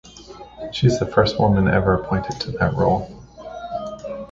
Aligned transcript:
She 0.71 0.87
is 0.87 0.97
the 0.97 1.05
first 1.05 1.39
woman 1.39 1.67
ever 1.67 1.93
appointed 1.93 2.41
to 2.41 2.51
that 2.53 2.73
role. 2.73 3.21